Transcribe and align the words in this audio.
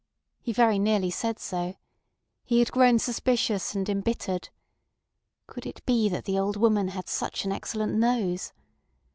He 0.41 0.51
very 0.51 0.79
nearly 0.79 1.11
said 1.11 1.37
so. 1.37 1.75
He 2.43 2.57
had 2.57 2.71
grown 2.71 2.97
suspicious 2.97 3.75
and 3.75 3.87
embittered. 3.87 4.49
Could 5.45 5.67
it 5.67 5.85
be 5.85 6.09
that 6.09 6.25
the 6.25 6.39
old 6.39 6.57
woman 6.57 6.87
had 6.87 7.07
such 7.07 7.45
an 7.45 7.51
excellent 7.51 7.93
nose? 7.93 8.51